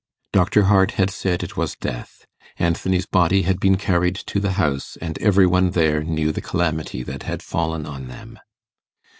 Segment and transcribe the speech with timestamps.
[0.33, 2.25] Dr Hart had said it was death;
[2.57, 7.03] Anthony's body had been carried to the house, and every one there knew the calamity
[7.03, 8.39] that had fallen on them.